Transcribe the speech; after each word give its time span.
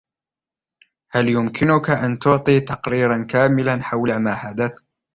هل 1.11 1.29
يمكنك 1.29 1.89
أن 1.89 2.19
تعطي 2.19 2.59
تقريراً 2.59 3.23
كاملاً 3.29 3.83
حول 3.83 4.15
ما 4.17 4.35
حدث؟ 4.35 4.75